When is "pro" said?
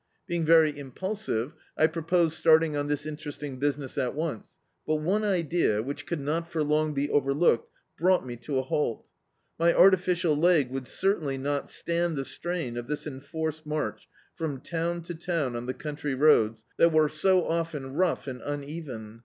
1.85-2.01